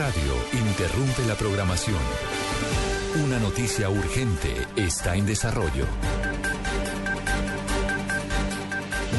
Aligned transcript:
Radio 0.00 0.32
interrumpe 0.54 1.26
la 1.28 1.34
programación. 1.34 1.98
Una 3.22 3.38
noticia 3.38 3.90
urgente 3.90 4.48
está 4.74 5.14
en 5.14 5.26
desarrollo. 5.26 5.84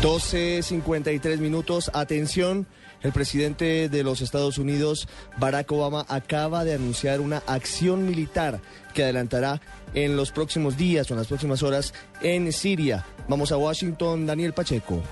12.53 0.01 1.37
minutos. 1.37 1.91
Atención, 1.93 2.65
el 3.03 3.11
presidente 3.11 3.89
de 3.89 4.03
los 4.03 4.21
Estados 4.21 4.57
Unidos, 4.57 5.07
Barack 5.37 5.71
Obama, 5.71 6.03
acaba 6.09 6.63
de 6.63 6.73
anunciar 6.73 7.21
una 7.21 7.43
acción 7.45 8.07
militar 8.07 8.59
que 8.95 9.03
adelantará 9.03 9.61
en 9.93 10.17
los 10.17 10.31
próximos 10.31 10.77
días 10.77 11.11
o 11.11 11.13
en 11.13 11.19
las 11.19 11.27
próximas 11.27 11.61
horas 11.61 11.93
en 12.23 12.51
Siria. 12.51 13.05
Vamos 13.27 13.51
a 13.51 13.57
Washington, 13.57 14.25
Daniel 14.25 14.53
Pacheco. 14.53 15.03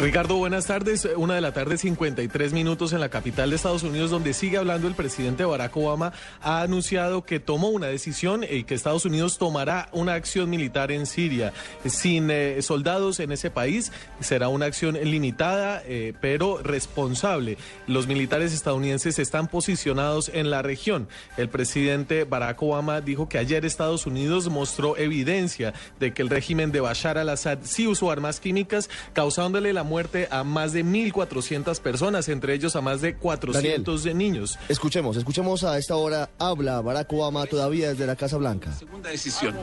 Ricardo, 0.00 0.36
buenas 0.36 0.66
tardes. 0.66 1.08
Una 1.16 1.36
de 1.36 1.40
la 1.40 1.52
tarde, 1.52 1.78
53 1.78 2.52
minutos 2.52 2.92
en 2.92 3.00
la 3.00 3.10
capital 3.10 3.50
de 3.50 3.56
Estados 3.56 3.84
Unidos, 3.84 4.10
donde 4.10 4.34
sigue 4.34 4.58
hablando 4.58 4.88
el 4.88 4.94
presidente 4.94 5.44
Barack 5.44 5.76
Obama. 5.76 6.12
Ha 6.42 6.62
anunciado 6.62 7.24
que 7.24 7.38
tomó 7.38 7.68
una 7.68 7.86
decisión 7.86 8.44
y 8.48 8.64
que 8.64 8.74
Estados 8.74 9.04
Unidos 9.04 9.38
tomará 9.38 9.88
una 9.92 10.14
acción 10.14 10.50
militar 10.50 10.90
en 10.90 11.06
Siria. 11.06 11.52
Sin 11.86 12.28
eh, 12.30 12.60
soldados 12.60 13.20
en 13.20 13.30
ese 13.30 13.50
país, 13.52 13.92
será 14.18 14.48
una 14.48 14.66
acción 14.66 14.94
limitada, 14.94 15.80
eh, 15.86 16.12
pero 16.20 16.58
responsable. 16.58 17.56
Los 17.86 18.08
militares 18.08 18.52
estadounidenses 18.52 19.20
están 19.20 19.46
posicionados 19.46 20.28
en 20.34 20.50
la 20.50 20.60
región. 20.60 21.08
El 21.36 21.48
presidente 21.48 22.24
Barack 22.24 22.60
Obama 22.60 23.00
dijo 23.00 23.28
que 23.28 23.38
ayer 23.38 23.64
Estados 23.64 24.06
Unidos 24.06 24.50
mostró 24.50 24.96
evidencia 24.96 25.72
de 26.00 26.12
que 26.12 26.22
el 26.22 26.30
régimen 26.30 26.72
de 26.72 26.80
Bashar 26.80 27.16
al-Assad 27.16 27.58
sí 27.62 27.86
usó 27.86 28.10
armas 28.10 28.40
químicas, 28.40 28.90
causándole 29.12 29.72
la 29.72 29.83
muerte 29.84 30.26
a 30.30 30.42
más 30.42 30.72
de 30.72 30.84
1.400 30.84 31.80
personas, 31.80 32.28
entre 32.28 32.54
ellos 32.54 32.74
a 32.74 32.80
más 32.80 33.00
de 33.00 33.14
400 33.14 34.02
de 34.02 34.14
niños. 34.14 34.58
Escuchemos, 34.68 35.16
escuchemos 35.16 35.62
a 35.62 35.78
esta 35.78 35.94
hora, 35.94 36.30
habla 36.38 36.80
Barack 36.80 37.12
Obama 37.12 37.46
todavía 37.46 37.90
desde 37.90 38.06
la 38.06 38.16
Casa 38.16 38.36
Blanca. 38.36 38.72
Segunda 38.72 39.10
decisión. 39.10 39.56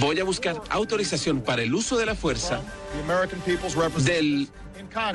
Voy 0.00 0.20
a 0.20 0.24
buscar 0.24 0.60
autorización 0.68 1.40
para 1.40 1.62
el 1.62 1.74
uso 1.74 1.96
de 1.96 2.06
la 2.06 2.14
fuerza 2.14 2.60
de 4.04 4.48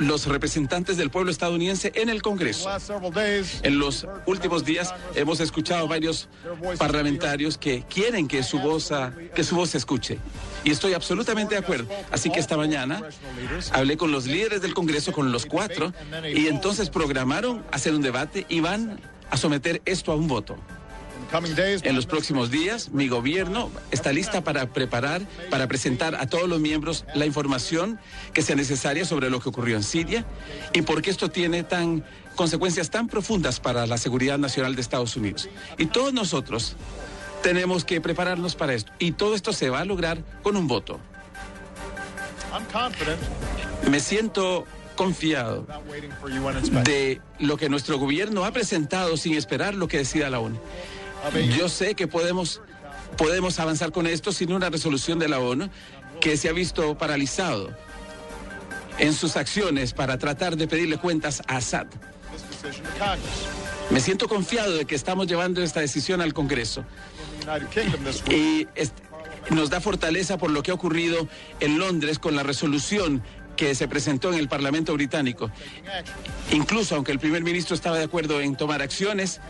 los 0.00 0.26
representantes 0.26 0.96
del 0.96 1.10
pueblo 1.10 1.30
estadounidense 1.30 1.92
en 1.94 2.08
el 2.08 2.22
Congreso. 2.22 2.68
En 3.62 3.78
los 3.78 4.06
últimos 4.26 4.64
días 4.64 4.94
hemos 5.14 5.40
escuchado 5.40 5.88
varios 5.88 6.28
parlamentarios 6.78 7.58
que 7.58 7.84
quieren 7.88 8.28
que 8.28 8.42
su 8.42 8.58
voz, 8.58 8.92
que 9.34 9.44
su 9.44 9.56
voz 9.56 9.70
se 9.70 9.78
escuche. 9.78 10.18
Y 10.64 10.70
estoy 10.70 10.94
absolutamente 10.94 11.54
de 11.54 11.60
acuerdo. 11.60 11.88
Así 12.10 12.30
que 12.30 12.40
esta 12.40 12.56
mañana 12.56 13.02
hablé 13.72 13.96
con 13.96 14.12
los 14.12 14.26
líderes 14.26 14.62
del 14.62 14.74
Congreso, 14.74 15.12
con 15.12 15.32
los 15.32 15.46
cuatro, 15.46 15.92
y 16.34 16.48
entonces 16.48 16.90
programaron 16.90 17.64
hacer 17.70 17.94
un 17.94 18.02
debate 18.02 18.46
y 18.48 18.60
van 18.60 19.00
a 19.30 19.36
someter 19.36 19.82
esto 19.84 20.12
a 20.12 20.16
un 20.16 20.28
voto. 20.28 20.56
En 21.82 21.96
los 21.96 22.06
próximos 22.06 22.50
días, 22.50 22.90
mi 22.90 23.08
gobierno 23.08 23.70
está 23.90 24.12
lista 24.12 24.42
para 24.42 24.72
preparar, 24.72 25.22
para 25.50 25.66
presentar 25.66 26.14
a 26.14 26.26
todos 26.26 26.48
los 26.48 26.60
miembros 26.60 27.04
la 27.14 27.26
información 27.26 27.98
que 28.32 28.42
sea 28.42 28.56
necesaria 28.56 29.04
sobre 29.04 29.30
lo 29.30 29.40
que 29.40 29.48
ocurrió 29.48 29.76
en 29.76 29.82
Siria 29.82 30.24
y 30.72 30.82
por 30.82 31.02
qué 31.02 31.10
esto 31.10 31.30
tiene 31.30 31.62
tan 31.62 32.04
consecuencias 32.36 32.90
tan 32.90 33.08
profundas 33.08 33.60
para 33.60 33.86
la 33.86 33.98
seguridad 33.98 34.38
nacional 34.38 34.74
de 34.74 34.82
Estados 34.82 35.16
Unidos. 35.16 35.48
Y 35.78 35.86
todos 35.86 36.12
nosotros 36.12 36.76
tenemos 37.42 37.84
que 37.84 38.00
prepararnos 38.00 38.54
para 38.54 38.74
esto. 38.74 38.92
Y 38.98 39.12
todo 39.12 39.34
esto 39.34 39.52
se 39.52 39.70
va 39.70 39.80
a 39.80 39.84
lograr 39.84 40.22
con 40.42 40.56
un 40.56 40.66
voto. 40.66 41.00
Me 43.90 44.00
siento 44.00 44.66
confiado 44.96 45.66
de 46.84 47.20
lo 47.38 47.56
que 47.56 47.68
nuestro 47.68 47.98
gobierno 47.98 48.44
ha 48.44 48.52
presentado 48.52 49.16
sin 49.16 49.34
esperar 49.34 49.74
lo 49.74 49.88
que 49.88 49.98
decida 49.98 50.30
la 50.30 50.40
ONU. 50.40 50.58
Yo 51.56 51.68
sé 51.68 51.94
que 51.94 52.06
podemos, 52.06 52.60
podemos 53.16 53.58
avanzar 53.58 53.92
con 53.92 54.06
esto 54.06 54.32
sin 54.32 54.52
una 54.52 54.70
resolución 54.70 55.18
de 55.18 55.28
la 55.28 55.40
ONU 55.40 55.68
que 56.20 56.36
se 56.36 56.48
ha 56.48 56.52
visto 56.52 56.96
paralizado 56.96 57.70
en 58.98 59.12
sus 59.12 59.36
acciones 59.36 59.92
para 59.92 60.18
tratar 60.18 60.56
de 60.56 60.66
pedirle 60.66 60.98
cuentas 60.98 61.42
a 61.46 61.56
Assad. 61.56 61.86
Me 63.90 64.00
siento 64.00 64.28
confiado 64.28 64.76
de 64.76 64.84
que 64.84 64.94
estamos 64.94 65.26
llevando 65.26 65.62
esta 65.62 65.80
decisión 65.80 66.20
al 66.20 66.34
Congreso. 66.34 66.84
Y 68.30 68.66
nos 69.50 69.70
da 69.70 69.80
fortaleza 69.80 70.38
por 70.38 70.50
lo 70.50 70.62
que 70.62 70.70
ha 70.70 70.74
ocurrido 70.74 71.28
en 71.60 71.78
Londres 71.78 72.18
con 72.18 72.34
la 72.34 72.42
resolución 72.42 73.22
que 73.56 73.74
se 73.74 73.88
presentó 73.88 74.32
en 74.32 74.38
el 74.38 74.48
Parlamento 74.48 74.92
británico. 74.94 75.50
Incluso 76.52 76.94
aunque 76.94 77.12
el 77.12 77.18
primer 77.18 77.42
ministro 77.42 77.74
estaba 77.74 77.98
de 77.98 78.04
acuerdo 78.04 78.40
en 78.40 78.56
tomar 78.56 78.82
acciones, 78.82 79.40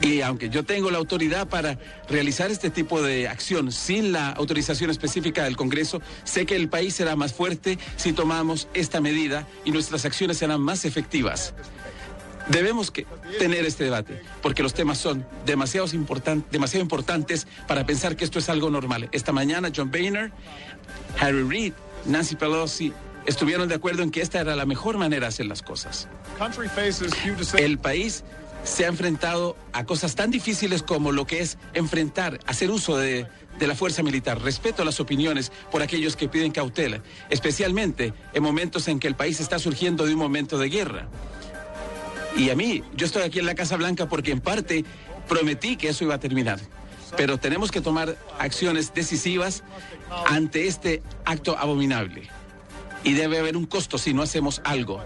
y 0.00 0.20
aunque 0.22 0.48
yo 0.48 0.64
tengo 0.64 0.90
la 0.90 0.98
autoridad 0.98 1.46
para 1.46 1.78
realizar 2.08 2.50
este 2.50 2.70
tipo 2.70 3.00
de 3.02 3.28
acción 3.28 3.70
sin 3.70 4.10
la 4.10 4.30
autorización 4.30 4.90
específica 4.90 5.44
del 5.44 5.56
Congreso, 5.56 6.02
sé 6.24 6.44
que 6.44 6.56
el 6.56 6.68
país 6.68 6.94
será 6.94 7.14
más 7.14 7.32
fuerte 7.32 7.78
si 7.96 8.12
tomamos 8.12 8.66
esta 8.74 9.00
medida 9.00 9.46
y 9.64 9.70
nuestras 9.70 10.04
acciones 10.04 10.38
serán 10.38 10.60
más 10.60 10.84
efectivas. 10.84 11.54
Debemos 12.48 12.90
que 12.90 13.06
tener 13.38 13.64
este 13.64 13.84
debate, 13.84 14.20
porque 14.42 14.62
los 14.62 14.74
temas 14.74 14.98
son 14.98 15.26
demasiado, 15.46 15.86
demasiado 16.50 16.82
importantes 16.82 17.46
para 17.66 17.86
pensar 17.86 18.16
que 18.16 18.24
esto 18.24 18.38
es 18.38 18.48
algo 18.48 18.70
normal. 18.70 19.08
Esta 19.12 19.32
mañana 19.32 19.70
John 19.74 19.90
Boehner, 19.90 20.32
Harry 21.20 21.42
Reid, 21.42 21.72
Nancy 22.04 22.36
Pelosi 22.36 22.92
estuvieron 23.26 23.68
de 23.68 23.76
acuerdo 23.76 24.02
en 24.02 24.10
que 24.10 24.20
esta 24.20 24.40
era 24.40 24.56
la 24.56 24.66
mejor 24.66 24.98
manera 24.98 25.26
de 25.26 25.28
hacer 25.28 25.46
las 25.46 25.62
cosas. 25.62 26.08
El 27.56 27.78
país 27.78 28.24
se 28.64 28.84
ha 28.84 28.88
enfrentado 28.88 29.56
a 29.72 29.84
cosas 29.84 30.14
tan 30.14 30.30
difíciles 30.30 30.82
como 30.82 31.12
lo 31.12 31.26
que 31.26 31.40
es 31.40 31.58
enfrentar, 31.74 32.40
hacer 32.46 32.70
uso 32.70 32.96
de, 32.96 33.26
la 33.60 33.74
fuerza 33.74 34.02
militar. 34.02 34.40
Respeto 34.40 34.84
las 34.84 34.98
opiniones 34.98 35.52
por 35.70 35.82
aquellos 35.82 36.16
que 36.16 36.28
piden 36.28 36.52
cautela, 36.52 37.02
especialmente 37.30 38.12
en 38.32 38.42
momentos 38.42 38.88
en 38.88 38.98
que 38.98 39.06
el 39.06 39.14
país 39.14 39.40
está 39.40 39.58
surgiendo 39.58 40.04
de 40.04 40.14
un 40.14 40.18
momento 40.18 40.58
de 40.58 40.68
guerra. 40.68 41.08
Y 42.36 42.50
a 42.50 42.56
mí, 42.56 42.82
yo 42.94 43.06
estoy 43.06 43.22
aquí 43.22 43.38
en 43.38 43.46
la 43.46 43.54
Casa 43.54 43.76
Blanca 43.76 44.08
porque 44.08 44.32
en 44.32 44.40
parte 44.40 44.84
prometí 45.28 45.76
que 45.76 45.88
eso 45.88 46.04
iba 46.04 46.14
a 46.14 46.20
terminar. 46.20 46.58
Pero 47.16 47.38
tenemos 47.38 47.70
que 47.70 47.80
tomar 47.80 48.16
acciones 48.38 48.94
decisivas 48.94 49.62
ante 50.26 50.66
este 50.66 51.02
acto 51.24 51.58
abominable. 51.58 52.28
Y 53.04 53.12
debe 53.12 53.38
haber 53.38 53.56
un 53.56 53.66
costo 53.66 53.98
si 53.98 54.14
no 54.14 54.22
hacemos 54.22 54.62
algo. 54.64 55.02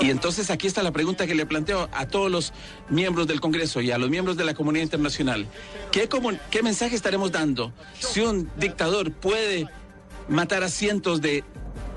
Y 0.00 0.10
entonces 0.10 0.50
aquí 0.50 0.66
está 0.66 0.82
la 0.82 0.92
pregunta 0.92 1.26
que 1.26 1.34
le 1.34 1.46
planteo 1.46 1.88
a 1.92 2.06
todos 2.06 2.30
los 2.30 2.52
miembros 2.88 3.26
del 3.26 3.40
Congreso 3.40 3.80
y 3.80 3.90
a 3.90 3.98
los 3.98 4.10
miembros 4.10 4.36
de 4.36 4.44
la 4.44 4.54
comunidad 4.54 4.84
internacional. 4.84 5.46
¿Qué, 5.90 6.08
qué 6.50 6.62
mensaje 6.62 6.94
estaremos 6.94 7.32
dando 7.32 7.72
si 7.98 8.20
un 8.20 8.50
dictador 8.56 9.12
puede 9.12 9.68
matar 10.28 10.62
a 10.62 10.68
cientos 10.68 11.20
de, 11.20 11.44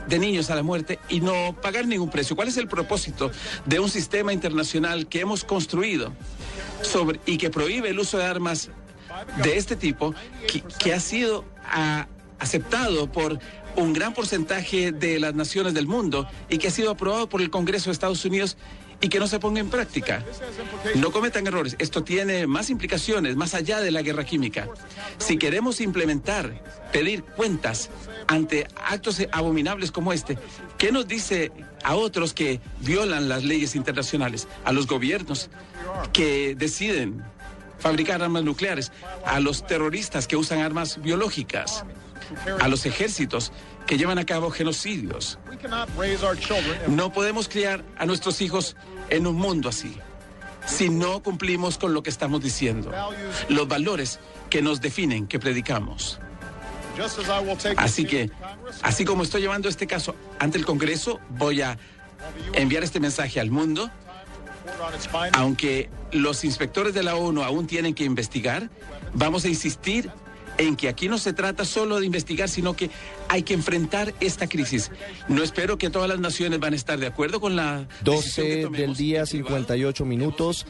de 0.07 0.19
niños 0.19 0.49
a 0.49 0.55
la 0.55 0.63
muerte 0.63 0.99
y 1.09 1.21
no 1.21 1.55
pagar 1.61 1.87
ningún 1.87 2.09
precio? 2.09 2.35
¿Cuál 2.35 2.47
es 2.47 2.57
el 2.57 2.67
propósito 2.67 3.31
de 3.65 3.79
un 3.79 3.89
sistema 3.89 4.33
internacional 4.33 5.07
que 5.07 5.21
hemos 5.21 5.43
construido 5.43 6.13
sobre, 6.81 7.19
y 7.25 7.37
que 7.37 7.49
prohíbe 7.49 7.89
el 7.89 7.99
uso 7.99 8.17
de 8.17 8.25
armas 8.25 8.69
de 9.43 9.57
este 9.57 9.75
tipo, 9.75 10.13
que, 10.79 10.93
ha 10.93 10.99
sido 10.99 11.45
aceptado 12.39 13.11
por 13.11 13.39
un 13.75 13.93
gran 13.93 14.13
porcentaje 14.13 14.91
de 14.91 15.19
las 15.19 15.33
naciones 15.33 15.73
del 15.73 15.87
mundo 15.87 16.27
y 16.49 16.57
que 16.57 16.67
ha 16.67 16.71
sido 16.71 16.91
aprobado 16.91 17.27
por 17.29 17.41
el 17.41 17.49
Congreso 17.49 17.89
de 17.89 17.93
Estados 17.93 18.23
Unidos 18.25 18.57
y 19.03 19.09
que 19.09 19.19
no 19.19 19.27
se 19.27 19.37
ponga 19.37 19.59
en 19.59 19.69
práctica. 19.69 20.23
No 20.95 21.11
cometan 21.11 21.45
errores. 21.45 21.75
Esto 21.77 22.05
tiene 22.05 22.47
más 22.47 22.69
implicaciones 22.69 23.35
más 23.35 23.53
allá 23.53 23.81
de 23.81 23.91
la 23.91 24.01
guerra 24.01 24.23
química. 24.23 24.69
Si 25.17 25.37
queremos 25.37 25.81
implementar, 25.81 26.63
pedir 26.93 27.21
cuentas 27.21 27.89
ante 28.27 28.65
actos 28.77 29.21
abominables 29.33 29.91
como 29.91 30.13
este, 30.13 30.37
¿qué 30.77 30.93
nos 30.93 31.05
dice 31.05 31.51
a 31.83 31.95
otros 31.95 32.33
que 32.33 32.61
violan 32.79 33.27
las 33.27 33.43
leyes 33.43 33.75
internacionales? 33.75 34.47
A 34.63 34.71
los 34.71 34.87
gobiernos 34.87 35.49
que 36.13 36.55
deciden 36.55 37.25
fabricar 37.79 38.23
armas 38.23 38.45
nucleares, 38.45 38.93
a 39.25 39.41
los 39.41 39.67
terroristas 39.67 40.27
que 40.29 40.37
usan 40.37 40.59
armas 40.59 41.01
biológicas 41.01 41.83
a 42.59 42.67
los 42.67 42.85
ejércitos 42.85 43.51
que 43.85 43.97
llevan 43.97 44.17
a 44.17 44.25
cabo 44.25 44.51
genocidios. 44.51 45.39
No 46.87 47.11
podemos 47.11 47.49
criar 47.49 47.83
a 47.97 48.05
nuestros 48.05 48.41
hijos 48.41 48.75
en 49.09 49.27
un 49.27 49.35
mundo 49.35 49.69
así 49.69 49.95
si 50.65 50.89
no 50.89 51.21
cumplimos 51.21 51.77
con 51.77 51.93
lo 51.93 52.03
que 52.03 52.09
estamos 52.09 52.41
diciendo, 52.41 52.91
los 53.49 53.67
valores 53.67 54.19
que 54.49 54.61
nos 54.61 54.81
definen, 54.81 55.27
que 55.27 55.39
predicamos. 55.39 56.19
Así 57.77 58.05
que, 58.05 58.29
así 58.81 59.03
como 59.03 59.23
estoy 59.23 59.41
llevando 59.41 59.67
este 59.67 59.87
caso 59.87 60.15
ante 60.39 60.57
el 60.57 60.65
Congreso, 60.65 61.19
voy 61.29 61.61
a 61.61 61.77
enviar 62.53 62.83
este 62.83 62.99
mensaje 62.99 63.39
al 63.39 63.51
mundo. 63.51 63.89
Aunque 65.33 65.89
los 66.11 66.43
inspectores 66.43 66.93
de 66.93 67.03
la 67.03 67.15
ONU 67.15 67.43
aún 67.43 67.67
tienen 67.67 67.93
que 67.93 68.03
investigar, 68.03 68.69
vamos 69.13 69.43
a 69.45 69.49
insistir 69.49 70.11
en 70.57 70.75
que 70.75 70.89
aquí 70.89 71.07
no 71.07 71.17
se 71.17 71.33
trata 71.33 71.65
solo 71.65 71.99
de 71.99 72.05
investigar, 72.05 72.49
sino 72.49 72.75
que 72.75 72.89
hay 73.27 73.43
que 73.43 73.53
enfrentar 73.53 74.13
esta 74.19 74.47
crisis. 74.47 74.91
No 75.27 75.43
espero 75.43 75.77
que 75.77 75.89
todas 75.89 76.09
las 76.09 76.19
naciones 76.19 76.59
van 76.59 76.73
a 76.73 76.75
estar 76.75 76.99
de 76.99 77.07
acuerdo 77.07 77.39
con 77.39 77.55
la... 77.55 77.87
12 78.03 78.67
del 78.69 78.95
día, 78.95 79.25
58 79.25 80.05
minutos. 80.05 80.65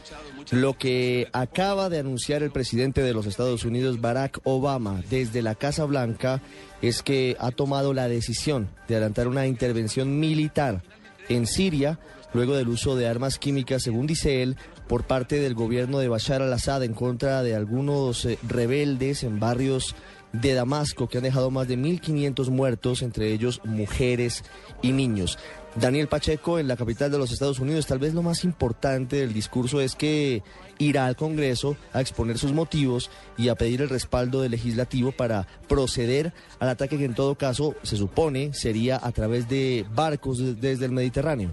Lo 0.51 0.77
que 0.77 1.27
acaba 1.31 1.89
de 1.89 1.99
anunciar 1.99 2.43
el 2.43 2.51
presidente 2.51 3.01
de 3.01 3.13
los 3.13 3.25
Estados 3.25 3.65
Unidos, 3.65 4.01
Barack 4.01 4.39
Obama, 4.43 5.01
desde 5.09 5.41
la 5.41 5.55
Casa 5.55 5.85
Blanca, 5.85 6.41
es 6.81 7.01
que 7.01 7.35
ha 7.39 7.51
tomado 7.51 7.93
la 7.93 8.07
decisión 8.07 8.69
de 8.87 8.95
adelantar 8.95 9.27
una 9.27 9.47
intervención 9.47 10.19
militar 10.19 10.83
en 11.29 11.47
Siria 11.47 11.99
luego 12.33 12.55
del 12.55 12.67
uso 12.67 12.95
de 12.95 13.07
armas 13.07 13.37
químicas, 13.37 13.83
según 13.83 14.07
dice 14.07 14.41
él, 14.41 14.57
por 14.87 15.03
parte 15.03 15.39
del 15.39 15.53
gobierno 15.53 15.99
de 15.99 16.07
Bashar 16.07 16.41
al-Assad 16.41 16.83
en 16.83 16.93
contra 16.93 17.43
de 17.43 17.55
algunos 17.55 18.25
eh, 18.25 18.37
rebeldes 18.47 19.23
en 19.23 19.39
barrios 19.39 19.95
de 20.33 20.53
Damasco 20.53 21.07
que 21.07 21.17
han 21.17 21.23
dejado 21.23 21.51
más 21.51 21.67
de 21.67 21.77
1.500 21.77 22.49
muertos, 22.49 23.01
entre 23.01 23.31
ellos 23.31 23.61
mujeres 23.63 24.43
y 24.81 24.91
niños. 24.91 25.37
Daniel 25.75 26.07
Pacheco, 26.07 26.59
en 26.59 26.67
la 26.67 26.75
capital 26.75 27.11
de 27.11 27.17
los 27.17 27.31
Estados 27.31 27.59
Unidos, 27.59 27.87
tal 27.87 27.97
vez 27.97 28.13
lo 28.13 28.21
más 28.21 28.43
importante 28.43 29.17
del 29.17 29.33
discurso 29.33 29.81
es 29.81 29.95
que 29.95 30.43
irá 30.77 31.07
al 31.07 31.15
Congreso 31.15 31.77
a 31.93 32.01
exponer 32.01 32.37
sus 32.37 32.51
motivos 32.51 33.09
y 33.37 33.49
a 33.49 33.55
pedir 33.55 33.81
el 33.81 33.89
respaldo 33.89 34.41
del 34.41 34.51
legislativo 34.51 35.11
para 35.11 35.47
proceder 35.67 36.33
al 36.59 36.69
ataque 36.69 36.97
que 36.97 37.05
en 37.05 37.15
todo 37.15 37.35
caso 37.35 37.75
se 37.81 37.97
supone 37.97 38.53
sería 38.53 38.99
a 39.01 39.11
través 39.11 39.49
de 39.49 39.85
barcos 39.95 40.59
desde 40.59 40.85
el 40.85 40.91
Mediterráneo. 40.91 41.51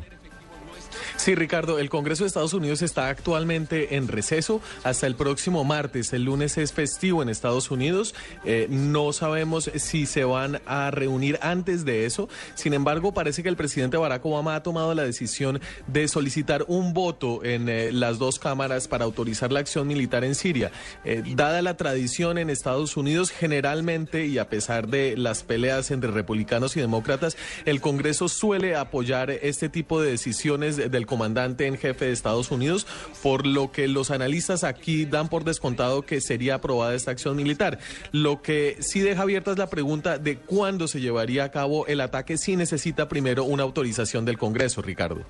Sí, 1.21 1.35
Ricardo, 1.35 1.79
el 1.79 1.91
Congreso 1.91 2.25
de 2.25 2.29
Estados 2.29 2.55
Unidos 2.55 2.81
está 2.81 3.11
actualmente 3.11 3.97
en 3.97 4.09
receso 4.09 4.63
hasta 4.85 5.07
el 5.07 5.17
próximo 5.17 5.65
martes. 5.65 6.15
El 6.15 6.25
lunes 6.25 6.57
es 6.57 6.73
festivo 6.73 7.23
en 7.23 7.29
Estados 7.29 7.71
Unidos. 7.71 8.15
Eh, 8.47 8.69
no 8.71 9.13
sabemos 9.13 9.71
si 9.75 10.07
se 10.07 10.25
van 10.25 10.63
a 10.65 10.91
reunir 10.91 11.39
antes 11.43 11.85
de 11.85 12.07
eso. 12.07 12.31
Sin 12.55 12.73
embargo, 12.73 13.13
parece 13.13 13.43
que 13.43 13.51
el 13.51 13.57
presidente 13.57 13.99
Barack 13.99 14.25
Obama 14.25 14.55
ha 14.55 14.63
tomado 14.63 14.95
la 14.95 15.03
decisión 15.03 15.61
de 15.89 16.09
solicitar 16.09 16.65
un 16.69 16.95
voto 16.95 17.45
en 17.45 17.69
eh, 17.69 17.93
las 17.93 18.19
dos 18.19 18.39
cámaras 18.39 18.89
para 18.89 19.05
autorizar 19.05 19.53
la 19.53 19.61
acción 19.61 19.89
militar 19.89 20.25
en 20.25 20.35
Siria. 20.35 20.73
Eh, 21.05 21.23
dada 21.37 21.61
la 21.61 21.77
tradición 21.77 22.39
en 22.39 22.49
Estados 22.49 22.97
Unidos, 22.97 23.31
generalmente 23.31 24.25
y 24.25 24.39
a 24.39 24.49
pesar 24.49 24.89
de 24.89 25.19
las 25.19 25.43
peleas 25.43 25.91
entre 25.91 26.13
republicanos 26.13 26.79
y 26.79 26.81
demócratas, 26.81 27.37
el 27.67 27.83
Congreso 27.83 28.27
suele 28.27 28.75
apoyar 28.75 29.31
este 29.31 29.69
tipo 29.69 30.01
de 30.01 30.13
decisiones 30.13 30.79
del 30.79 31.10
comandante 31.11 31.67
en 31.67 31.77
jefe 31.77 32.07
de 32.07 32.13
Estados 32.13 32.51
Unidos, 32.51 32.87
por 33.23 33.47
lo 33.47 33.73
que 33.73 33.89
los 33.89 34.11
analistas 34.11 34.65
aquí 34.65 35.05
dan 35.05 35.29
por 35.29 35.45
descontado 35.45 36.03
que 36.03 36.23
sería 36.23 36.55
aprobada 36.55 36.95
esta 36.95 37.11
acción 37.11 37.37
militar. 37.37 37.81
Lo 38.13 38.41
que 38.41 38.79
sí 38.81 39.01
deja 39.01 39.23
abierta 39.23 39.51
es 39.51 39.59
la 39.59 39.69
pregunta 39.69 40.17
de 40.17 40.39
cuándo 40.39 40.87
se 40.87 41.01
llevaría 41.01 41.45
a 41.45 41.51
cabo 41.51 41.87
el 41.89 42.01
ataque 42.01 42.39
si 42.39 42.55
necesita 42.55 43.09
primero 43.09 43.43
una 43.45 43.65
autorización 43.65 44.25
del 44.25 44.39
Congreso, 44.39 44.81
Ricardo. 44.81 45.25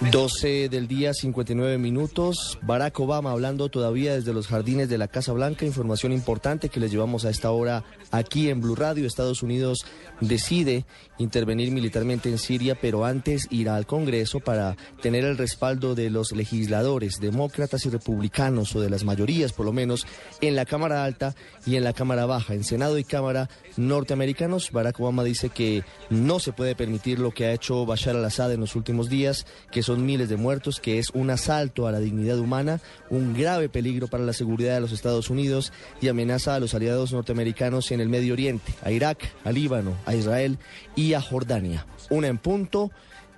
12 0.00 0.68
del 0.68 0.86
día, 0.88 1.14
59 1.14 1.78
minutos. 1.78 2.58
Barack 2.62 2.98
Obama 3.00 3.30
hablando 3.30 3.68
todavía 3.68 4.14
desde 4.14 4.32
los 4.32 4.48
jardines 4.48 4.88
de 4.88 4.98
la 4.98 5.08
Casa 5.08 5.32
Blanca. 5.32 5.64
Información 5.64 6.12
importante 6.12 6.68
que 6.68 6.80
les 6.80 6.90
llevamos 6.90 7.24
a 7.24 7.30
esta 7.30 7.50
hora 7.50 7.84
aquí 8.10 8.50
en 8.50 8.60
Blue 8.60 8.74
Radio. 8.74 9.06
Estados 9.06 9.42
Unidos 9.42 9.86
decide 10.20 10.84
intervenir 11.18 11.70
militarmente 11.70 12.28
en 12.28 12.38
Siria, 12.38 12.76
pero 12.80 13.04
antes 13.04 13.46
irá 13.50 13.76
al 13.76 13.86
Congreso 13.86 14.40
para 14.40 14.76
tener 15.00 15.24
el 15.24 15.38
respaldo 15.38 15.94
de 15.94 16.10
los 16.10 16.32
legisladores, 16.32 17.20
demócratas 17.20 17.86
y 17.86 17.90
republicanos, 17.90 18.74
o 18.74 18.80
de 18.80 18.90
las 18.90 19.04
mayorías 19.04 19.52
por 19.52 19.66
lo 19.66 19.72
menos, 19.72 20.06
en 20.40 20.56
la 20.56 20.64
Cámara 20.64 21.04
Alta 21.04 21.34
y 21.66 21.76
en 21.76 21.84
la 21.84 21.92
Cámara 21.92 22.26
Baja, 22.26 22.54
en 22.54 22.64
Senado 22.64 22.98
y 22.98 23.04
Cámara 23.04 23.48
norteamericanos. 23.76 24.70
Barack 24.72 25.00
Obama 25.00 25.24
dice 25.24 25.50
que 25.50 25.84
no 26.10 26.40
se 26.40 26.52
puede 26.52 26.74
permitir 26.74 27.20
lo 27.20 27.30
que 27.30 27.46
ha 27.46 27.52
hecho 27.52 27.86
Bashar 27.86 28.16
al-Assad 28.16 28.52
en 28.52 28.60
los 28.60 28.76
últimos 28.76 29.08
días, 29.08 29.46
que 29.70 29.82
miles 29.98 30.28
de 30.28 30.36
muertos, 30.36 30.80
que 30.80 30.98
es 30.98 31.10
un 31.10 31.30
asalto 31.30 31.86
a 31.86 31.92
la 31.92 32.00
dignidad 32.00 32.38
humana, 32.38 32.80
un 33.10 33.34
grave 33.34 33.68
peligro 33.68 34.08
para 34.08 34.24
la 34.24 34.32
seguridad 34.32 34.74
de 34.74 34.80
los 34.80 34.92
Estados 34.92 35.30
Unidos 35.30 35.72
y 36.00 36.08
amenaza 36.08 36.54
a 36.54 36.60
los 36.60 36.74
aliados 36.74 37.12
norteamericanos 37.12 37.90
en 37.90 38.00
el 38.00 38.08
Medio 38.08 38.32
Oriente, 38.32 38.72
a 38.82 38.90
Irak, 38.90 39.32
a 39.44 39.52
Líbano, 39.52 39.96
a 40.06 40.14
Israel 40.14 40.58
y 40.96 41.14
a 41.14 41.20
Jordania. 41.20 41.86
Una 42.10 42.28
en 42.28 42.38
punto. 42.38 42.90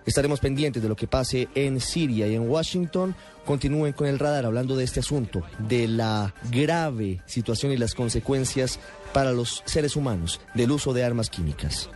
Estaremos 0.04 0.38
pendientes 0.38 0.82
de 0.82 0.88
lo 0.88 0.94
que 0.94 1.08
pase 1.08 1.48
en 1.56 1.80
Siria 1.80 2.28
y 2.28 2.36
en 2.36 2.48
Washington. 2.48 3.16
Continúen 3.44 3.92
con 3.92 4.06
el 4.06 4.20
radar 4.20 4.46
hablando 4.46 4.76
de 4.76 4.84
este 4.84 5.00
asunto, 5.00 5.42
de 5.58 5.88
la 5.88 6.32
grave 6.50 7.20
situación 7.26 7.72
y 7.72 7.76
las 7.76 7.94
consecuencias 7.94 8.78
para 9.12 9.32
los 9.32 9.62
seres 9.64 9.96
humanos 9.96 10.40
del 10.54 10.70
uso 10.70 10.92
de 10.92 11.02
armas 11.02 11.28
químicas. 11.28 11.90